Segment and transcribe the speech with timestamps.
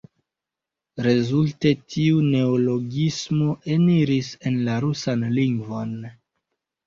[1.07, 5.93] Rezulte, tiu neologismo eniris en la rusan lingvon.